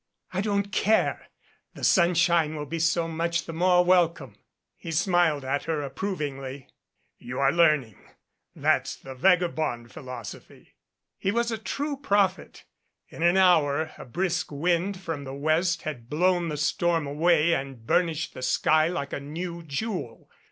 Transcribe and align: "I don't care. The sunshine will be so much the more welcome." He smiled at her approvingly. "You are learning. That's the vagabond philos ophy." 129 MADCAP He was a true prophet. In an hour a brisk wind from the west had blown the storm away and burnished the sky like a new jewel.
"I 0.33 0.41
don't 0.41 0.71
care. 0.71 1.27
The 1.75 1.83
sunshine 1.83 2.55
will 2.55 2.65
be 2.65 2.79
so 2.79 3.07
much 3.07 3.45
the 3.45 3.53
more 3.53 3.85
welcome." 3.85 4.35
He 4.75 4.89
smiled 4.91 5.45
at 5.45 5.65
her 5.65 5.83
approvingly. 5.83 6.69
"You 7.19 7.39
are 7.39 7.51
learning. 7.51 7.99
That's 8.55 8.95
the 8.95 9.13
vagabond 9.13 9.91
philos 9.93 10.33
ophy." 10.33 10.69
129 11.19 11.19
MADCAP 11.19 11.19
He 11.19 11.31
was 11.31 11.51
a 11.51 11.57
true 11.63 11.97
prophet. 11.97 12.63
In 13.09 13.21
an 13.21 13.37
hour 13.37 13.91
a 13.95 14.05
brisk 14.05 14.51
wind 14.51 14.99
from 14.99 15.23
the 15.23 15.35
west 15.35 15.83
had 15.83 16.09
blown 16.09 16.49
the 16.49 16.57
storm 16.57 17.05
away 17.05 17.53
and 17.53 17.85
burnished 17.85 18.33
the 18.33 18.41
sky 18.41 18.87
like 18.87 19.13
a 19.13 19.19
new 19.19 19.61
jewel. 19.61 20.31